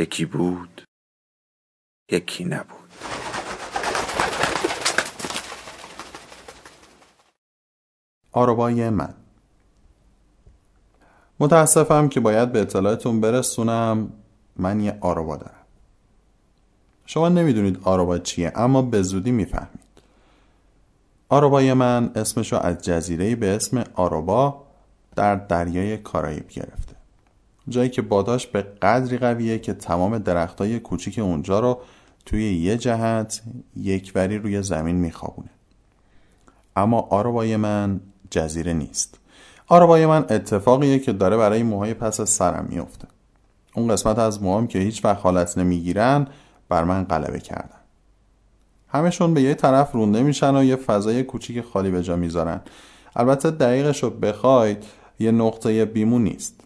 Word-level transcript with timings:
یکی 0.00 0.24
بود 0.24 0.82
یکی 2.10 2.44
نبود. 2.44 2.90
آروبای 8.32 8.90
من. 8.90 9.14
متاسفم 11.40 12.08
که 12.08 12.20
باید 12.20 12.52
به 12.52 12.60
اطلاعتون 12.60 13.20
برسونم 13.20 14.12
من 14.56 14.80
یه 14.80 14.98
آروبا 15.00 15.36
دارم. 15.36 15.64
شما 17.06 17.28
نمی‌دونید 17.28 17.80
آروبا 17.84 18.18
چیه 18.18 18.52
اما 18.54 18.82
به 18.82 19.02
زودی 19.02 19.30
می‌فهمید. 19.30 19.90
آروبای 21.28 21.72
من 21.72 22.10
اسمشو 22.14 22.56
از 22.56 22.82
جزیره 22.84 23.36
به 23.36 23.56
اسم 23.56 23.84
آروبا 23.94 24.66
در 25.16 25.34
دریای 25.36 25.96
کارائیب 25.96 26.48
گرفته. 26.48 26.99
جایی 27.68 27.90
که 27.90 28.02
باداش 28.02 28.46
به 28.46 28.62
قدری 28.62 29.18
قویه 29.18 29.58
که 29.58 29.72
تمام 29.72 30.18
درختای 30.18 30.78
کوچیک 30.78 31.18
اونجا 31.18 31.60
رو 31.60 31.80
توی 32.26 32.54
یه 32.54 32.76
جهت 32.76 33.42
یکوری 33.76 34.38
روی 34.38 34.62
زمین 34.62 34.96
میخوابونه. 34.96 35.50
اما 36.76 37.00
آروبای 37.00 37.56
من 37.56 38.00
جزیره 38.30 38.72
نیست. 38.72 39.18
آروبای 39.68 40.06
من 40.06 40.24
اتفاقیه 40.30 40.98
که 40.98 41.12
داره 41.12 41.36
برای 41.36 41.62
موهای 41.62 41.94
پس 41.94 42.20
سرم 42.20 42.66
میفته 42.68 43.08
اون 43.74 43.88
قسمت 43.88 44.18
از 44.18 44.42
موهام 44.42 44.66
که 44.66 44.78
هیچ 44.78 45.04
وقت 45.04 45.20
حالت 45.22 45.58
نمی‌گیرن 45.58 46.26
بر 46.68 46.84
من 46.84 47.04
غلبه 47.04 47.40
کردن. 47.40 47.80
همشون 48.88 49.34
به 49.34 49.42
یه 49.42 49.54
طرف 49.54 49.92
رونده 49.92 50.22
میشن 50.22 50.56
و 50.56 50.64
یه 50.64 50.76
فضای 50.76 51.22
کوچیک 51.22 51.60
خالی 51.60 51.90
به 51.90 52.02
جا 52.02 52.16
می‌ذارن. 52.16 52.60
البته 53.16 53.50
دقیقش 53.50 54.02
رو 54.02 54.10
بخواید 54.10 54.84
یه 55.18 55.30
نقطه 55.30 55.84
بیمون 55.84 56.24
نیست. 56.24 56.60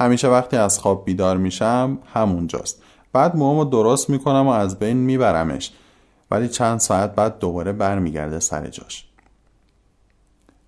همیشه 0.00 0.28
وقتی 0.28 0.56
از 0.56 0.78
خواب 0.78 1.04
بیدار 1.04 1.36
میشم 1.36 1.98
همونجاست 2.14 2.82
بعد 3.12 3.36
موامو 3.36 3.64
درست 3.64 4.10
می‌کنم 4.10 4.46
و 4.46 4.50
از 4.50 4.78
بین 4.78 4.96
میبرمش. 4.96 5.72
ولی 6.30 6.48
چند 6.48 6.80
ساعت 6.80 7.14
بعد 7.14 7.38
دوباره 7.38 7.72
برمیگرده 7.72 8.40
سر 8.40 8.66
جاش. 8.66 9.06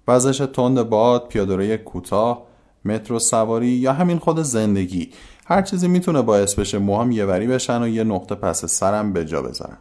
وزش 0.09 0.39
تند 0.39 0.83
باد 0.83 1.29
پیادهروی 1.29 1.79
کوتاه 1.79 2.43
مترو 2.85 3.19
سواری 3.19 3.67
یا 3.67 3.93
همین 3.93 4.19
خود 4.19 4.43
زندگی. 4.43 5.11
هر 5.47 5.63
چیزی 5.63 5.89
می‌تونه 5.89 6.23
باعث 6.23 6.55
بشه 6.55 6.79
موهام 6.79 7.11
یه 7.11 7.25
وری 7.25 7.47
بشن 7.47 7.83
و 7.83 7.89
یه 7.89 8.05
نقطه 8.05 8.35
پس 8.35 8.65
سرم 8.65 9.13
به 9.13 9.25
جا 9.25 9.43
بذارن. 9.43 9.79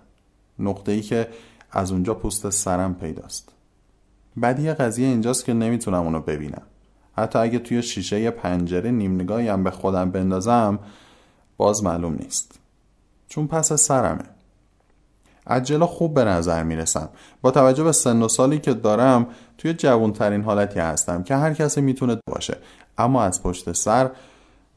نقطه 0.60 0.92
ای 0.92 1.02
که 1.02 1.28
از 1.72 1.92
اونجا 1.92 2.14
پوست 2.14 2.50
سرم 2.50 2.96
پیداست. 2.96 3.50
بدی 4.42 4.74
قضیه 4.74 5.08
اینجاست 5.08 5.46
که 5.46 5.54
نمی‌تونم 5.54 6.04
اونو 6.04 6.20
ببینم. 6.20 6.64
حتی 7.22 7.40
اگه 7.40 7.60
توی 7.60 7.84
شیشه 7.84 8.32
پنجره 8.32 8.92
نیم 8.92 9.22
نگاهی 9.22 9.48
هم 9.48 9.64
به 9.64 9.72
خودم 9.72 10.12
بندازم 10.12 10.80
باز 11.58 11.84
معلوم 11.84 12.14
نیست. 12.20 12.60
چون 13.28 13.48
پس 13.48 13.74
سرمه. 13.74 14.24
عجلا 15.48 15.86
خوب 15.86 16.14
به 16.14 16.24
نظر 16.24 16.64
می‌رسم. 16.64 17.10
با 17.42 17.52
توجه 17.52 17.84
به 17.84 17.92
سن 17.92 18.22
و 18.22 18.28
سالی 18.28 18.60
که 18.60 18.74
دارم 18.74 19.28
توی 19.58 19.74
جوانترین 19.74 20.44
حالتی 20.44 20.80
هستم 20.80 21.24
که 21.24 21.36
هر 21.36 21.54
کسی 21.54 21.82
می‌تونه 21.82 22.18
باشه. 22.28 22.58
اما 22.98 23.24
از 23.24 23.44
پشت 23.44 23.72
سر 23.72 24.10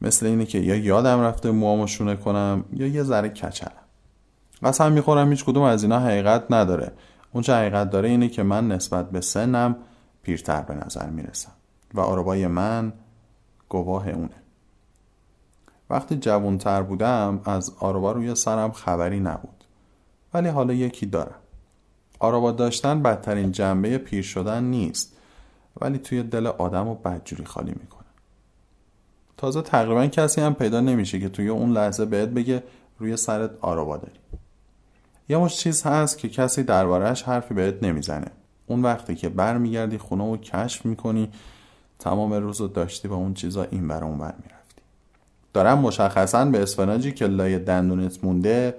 مثل 0.01 0.25
اینه 0.25 0.45
که 0.45 0.59
یا 0.59 0.75
یادم 0.75 1.21
رفته 1.21 1.51
موامو 1.51 1.87
شونه 1.87 2.15
کنم 2.15 2.65
یا 2.73 2.87
یه 2.87 3.03
ذره 3.03 3.29
کچلم. 3.29 3.71
قسم 4.63 4.91
می‌خورم 4.91 5.29
هیچ 5.29 5.45
کدوم 5.45 5.63
از 5.63 5.83
اینا 5.83 5.99
حقیقت 5.99 6.43
نداره. 6.49 6.91
اونچه 7.33 7.55
حقیقت 7.55 7.89
داره 7.89 8.09
اینه 8.09 8.27
که 8.27 8.43
من 8.43 8.67
نسبت 8.67 9.09
به 9.09 9.21
سنم 9.21 9.75
پیرتر 10.23 10.61
به 10.61 10.73
نظر 10.85 11.09
می‌رسم. 11.09 11.51
و 11.95 11.99
آرابای 11.99 12.47
من 12.47 12.93
گواه 13.69 14.09
اونه. 14.09 14.35
وقتی 15.89 16.15
جوانتر 16.15 16.81
بودم 16.81 17.41
از 17.45 17.73
آرابا 17.79 18.11
روی 18.11 18.35
سرم 18.35 18.71
خبری 18.71 19.19
نبود. 19.19 19.63
ولی 20.33 20.49
حالا 20.49 20.73
یکی 20.73 21.05
دارم. 21.05 21.39
آرابا 22.19 22.51
داشتن 22.51 23.01
بدترین 23.01 23.51
جنبه 23.51 23.97
پیر 23.97 24.21
شدن 24.21 24.63
نیست. 24.63 25.15
ولی 25.81 25.97
توی 25.97 26.23
دل 26.23 26.47
آدم 26.47 26.87
رو 26.87 26.95
بدجوری 26.95 27.45
خالی 27.45 27.71
می‌کنه. 27.71 28.05
تازه 29.37 29.61
تقریبا 29.61 30.07
کسی 30.07 30.41
هم 30.41 30.53
پیدا 30.53 30.81
نمیشه 30.81 31.19
که 31.19 31.29
توی 31.29 31.49
اون 31.49 31.71
لحظه 31.71 32.05
بهت 32.05 32.29
بگه 32.29 32.63
روی 32.99 33.17
سرت 33.17 33.51
آرابا 33.61 33.97
داری. 33.97 34.19
یه 35.29 35.37
مش 35.37 35.57
چیز 35.57 35.83
هست 35.83 36.17
که 36.17 36.29
کسی 36.29 36.63
دربارهش 36.63 37.23
حرفی 37.23 37.53
بهت 37.53 37.83
نمی‌زنه. 37.83 38.27
اون 38.67 38.81
وقتی 38.81 39.15
که 39.15 39.29
برمیگردی 39.29 39.97
خونه 39.97 40.23
و 40.23 40.37
کشف 40.37 40.85
می‌کنی 40.85 41.31
تمام 41.99 42.33
روز 42.33 42.61
رو 42.61 42.67
داشتی 42.67 43.07
با 43.07 43.15
اون 43.15 43.33
چیزا 43.33 43.63
این 43.63 43.87
بر 43.87 44.03
اون 44.03 44.17
بر 44.17 44.33
می‌رفتی. 44.43 44.81
دارم 45.53 45.79
مشخصا 45.79 46.45
به 46.45 46.63
اسفناجی 46.63 47.11
که 47.11 47.27
لای 47.27 47.59
دندونت 47.59 48.23
مونده 48.23 48.75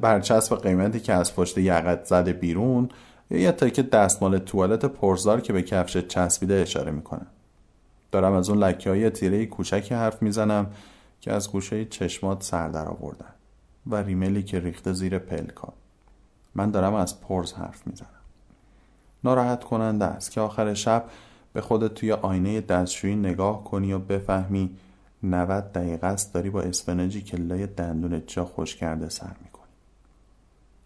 برچسب 0.00 0.56
قیمتی 0.56 1.00
که 1.00 1.12
از 1.12 1.34
پشت 1.34 1.58
یقت 1.58 2.04
زده 2.04 2.32
بیرون 2.32 2.88
یا 3.30 3.38
یه 3.38 3.52
تکه 3.52 3.82
دستمال 3.82 4.38
توالت 4.38 4.84
پرزار 4.84 5.40
که 5.40 5.52
به 5.52 5.62
کفش 5.62 5.96
چسبیده 5.96 6.54
اشاره 6.54 6.90
می‌کنم 6.90 7.26
دارم 8.12 8.32
از 8.32 8.50
اون 8.50 8.58
لکه 8.58 8.90
های 8.90 9.10
تیره 9.10 9.46
کوچکی 9.46 9.94
حرف 9.94 10.22
می‌زنم 10.22 10.66
که 11.20 11.32
از 11.32 11.52
گوشه 11.52 11.84
چشمات 11.84 12.42
سر 12.42 12.68
در 12.68 12.88
آوردن 12.88 13.32
و 13.86 13.96
ریملی 13.96 14.42
که 14.42 14.60
ریخته 14.60 14.92
زیر 14.92 15.18
پلکان 15.18 15.72
من 16.54 16.70
دارم 16.70 16.94
از 16.94 17.20
پرز 17.20 17.52
حرف 17.52 17.86
می‌زنم. 17.86 18.08
ناراحت 19.24 19.64
کننده 19.64 20.04
است 20.04 20.30
که 20.30 20.40
آخر 20.40 20.74
شب 20.74 21.04
به 21.52 21.60
خودت 21.60 21.94
توی 21.94 22.12
آینه 22.12 22.60
دستشویی 22.60 23.16
نگاه 23.16 23.64
کنی 23.64 23.92
و 23.92 23.98
بفهمی 23.98 24.76
90 25.22 25.72
دقیقه 25.72 26.06
است 26.06 26.34
داری 26.34 26.50
با 26.50 26.60
اسفنجی 26.60 27.22
که 27.22 27.36
لای 27.36 27.66
دندونت 27.66 28.22
جا 28.26 28.44
خوش 28.44 28.76
کرده 28.76 29.08
سر 29.08 29.36
می‌کنی. 29.44 29.64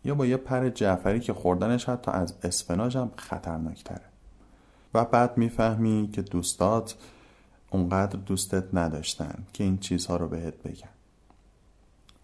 یا 0.05 0.15
با 0.15 0.27
یه 0.27 0.37
پر 0.37 0.69
جعفری 0.69 1.21
که 1.21 1.33
خوردنش 1.33 1.89
حتی 1.89 2.11
از 2.11 2.35
اسفناج 2.43 2.97
هم 2.97 3.11
خطرناکتره. 3.17 4.05
و 4.95 5.05
بعد 5.05 5.39
می‌فهمی 5.39 6.11
که 6.13 6.23
دوستات 6.23 6.97
اونقدر 7.71 8.19
دوستت 8.19 8.65
نداشتن 8.75 9.35
که 9.53 9.65
این 9.65 9.79
چیزها 9.79 10.17
رو 10.17 10.29
بهت 10.29 10.55
بگن. 10.55 10.89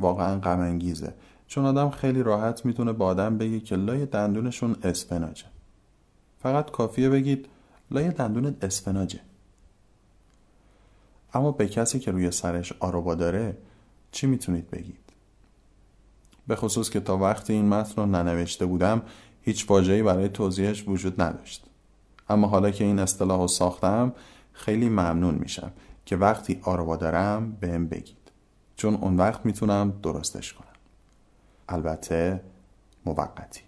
واقعا 0.01 0.39
غم 0.39 0.61
انگیزه 0.61 1.15
چون 1.47 1.65
آدم 1.65 1.91
خیلی 1.91 2.23
راحت 2.23 2.65
می‌تونه 2.65 2.93
با 2.93 3.07
آدم 3.07 3.39
بگه 3.39 3.61
که 3.61 3.77
لای 3.77 4.07
دندونشون 4.07 4.77
اسفناجه. 4.83 5.47
فقط 6.43 6.71
کافیه 6.71 7.09
بگید 7.09 7.49
لای 7.91 8.09
دندونت 8.09 8.65
اسفناجه. 8.65 9.21
اما 11.35 11.53
به 11.53 11.69
کسی 11.69 11.99
که 11.99 12.11
روی 12.11 12.31
سرش 12.31 12.73
آروبا 12.73 13.15
داره 13.15 13.57
چی 14.13 14.27
می‌تونید 14.27 14.71
بگید؟ 14.71 14.99
به 16.47 16.57
خصوص 16.57 16.91
که 16.91 17.01
تا 17.01 17.17
وقتی 17.17 17.53
این 17.53 17.69
متن 17.69 18.03
رو 18.03 18.07
ننوشته 18.07 18.67
بودم 18.67 19.03
هیچ 19.43 19.71
واجهی 19.71 20.03
برای 20.03 20.29
توضیحش 20.29 20.89
وجود 20.89 21.23
نداشت. 21.23 21.65
اما 22.29 22.49
حالا 22.49 22.71
که 22.71 22.85
این 22.85 22.99
اصطلاح 22.99 23.41
رو 23.41 23.49
ساختم 23.49 24.13
خیلی 24.53 24.89
ممنون 24.89 25.35
میشم 25.35 25.73
که 26.07 26.17
وقتی 26.17 26.61
آروبا 26.63 26.97
دارم 26.97 27.53
بهم 27.53 27.87
بگید. 27.87 28.17
چون 28.77 28.95
اون 28.95 29.17
وقت 29.17 29.47
می‌تونم 29.47 30.01
درستش 30.03 30.53
کنم. 30.53 30.69
البته 31.69 32.41
موقتی. 33.07 33.68